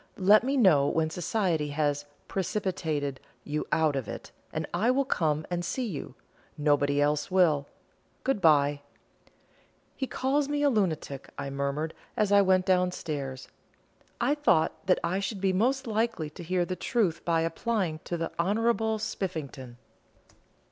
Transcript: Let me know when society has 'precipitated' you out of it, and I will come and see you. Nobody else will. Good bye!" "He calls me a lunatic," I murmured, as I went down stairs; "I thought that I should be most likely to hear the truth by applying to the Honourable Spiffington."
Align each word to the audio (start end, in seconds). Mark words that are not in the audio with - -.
Let 0.17 0.43
me 0.43 0.57
know 0.57 0.87
when 0.87 1.11
society 1.11 1.67
has 1.67 2.05
'precipitated' 2.27 3.19
you 3.43 3.67
out 3.71 3.95
of 3.95 4.07
it, 4.07 4.31
and 4.51 4.65
I 4.73 4.89
will 4.89 5.05
come 5.05 5.45
and 5.51 5.63
see 5.63 5.85
you. 5.85 6.15
Nobody 6.57 6.99
else 6.99 7.29
will. 7.29 7.67
Good 8.23 8.41
bye!" 8.41 8.81
"He 9.95 10.07
calls 10.07 10.49
me 10.49 10.63
a 10.63 10.71
lunatic," 10.71 11.29
I 11.37 11.51
murmured, 11.51 11.93
as 12.17 12.31
I 12.31 12.41
went 12.41 12.65
down 12.65 12.89
stairs; 12.91 13.47
"I 14.19 14.33
thought 14.33 14.87
that 14.87 14.97
I 15.03 15.19
should 15.19 15.39
be 15.39 15.53
most 15.53 15.85
likely 15.85 16.31
to 16.31 16.41
hear 16.41 16.65
the 16.65 16.75
truth 16.75 17.23
by 17.23 17.41
applying 17.41 17.99
to 18.05 18.17
the 18.17 18.31
Honourable 18.39 18.97
Spiffington." 18.97 19.77